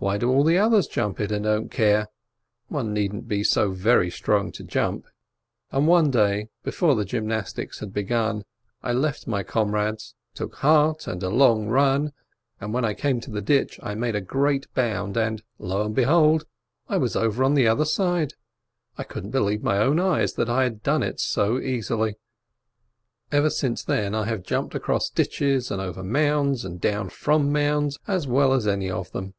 Why 0.00 0.16
do 0.16 0.30
all 0.30 0.44
the 0.44 0.58
others 0.58 0.86
jump 0.86 1.18
it 1.18 1.32
and 1.32 1.42
don't 1.42 1.72
care? 1.72 2.06
One 2.68 2.92
needn't 2.94 3.26
be 3.26 3.42
so 3.42 3.72
very 3.72 4.12
strong 4.12 4.52
to 4.52 4.62
jump! 4.62 5.06
And 5.72 5.88
one 5.88 6.12
day, 6.12 6.50
before 6.62 6.94
the 6.94 7.04
gymnastics 7.04 7.80
had 7.80 7.92
begun, 7.92 8.44
I 8.80 8.92
left 8.92 9.26
my 9.26 9.42
comrades, 9.42 10.14
took 10.34 10.54
heart 10.54 11.08
and 11.08 11.20
a 11.24 11.28
long 11.28 11.66
run, 11.66 12.12
and 12.60 12.72
when 12.72 12.84
I 12.84 12.94
came 12.94 13.18
to 13.22 13.30
the 13.32 13.42
ditch, 13.42 13.80
I 13.82 13.96
made 13.96 14.14
a 14.14 14.20
great 14.20 14.72
bound, 14.72 15.16
and, 15.16 15.42
lo 15.58 15.84
and 15.84 15.96
behold, 15.96 16.46
I 16.88 16.96
was 16.96 17.16
over 17.16 17.42
on 17.42 17.54
the 17.54 17.66
other 17.66 17.84
side! 17.84 18.34
I 18.96 19.02
couldn't 19.02 19.32
be 19.32 19.40
lieve 19.40 19.64
my 19.64 19.78
own 19.78 19.98
eyes 19.98 20.34
that 20.34 20.48
I 20.48 20.62
had 20.62 20.84
done 20.84 21.02
it 21.02 21.18
so 21.18 21.58
easily. 21.58 22.14
Ever 23.32 23.50
since 23.50 23.82
then 23.82 24.14
I 24.14 24.26
have 24.26 24.44
jumped 24.44 24.76
across 24.76 25.10
ditches, 25.10 25.72
and 25.72 25.82
over 25.82 26.04
mounds, 26.04 26.64
and 26.64 26.80
down 26.80 27.08
from 27.08 27.50
mounds, 27.52 27.98
as 28.06 28.28
well 28.28 28.52
as 28.52 28.64
any 28.68 28.88
of 28.88 29.10
them. 29.10 29.34